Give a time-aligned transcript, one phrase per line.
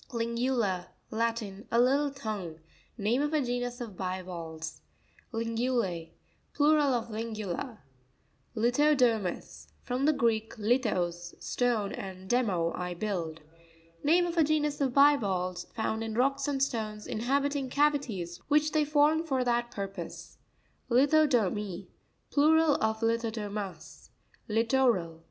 [0.11, 1.67] Lr'neuta.—Latin.
[1.71, 2.57] A little tongue.
[2.99, 4.81] aa of a genus of bivalves
[5.31, 5.55] (page 9).
[5.57, 7.77] Li' nevLa2.—Plural of Lingula.
[8.57, 13.41] Lirno'pomus.— From the Greek, lithos, stone, and demé, I build.
[14.03, 18.83] Name of a genus of bivalves found in rocks and stones, inhabiting cavities which they
[18.83, 20.39] form for that purpose.
[20.89, 24.09] Litxo'pomt.—Plural of Lithodomus.
[24.49, 25.19] Li'troraL.